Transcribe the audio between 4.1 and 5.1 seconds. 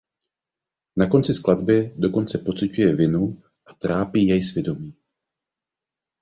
jej svědomí.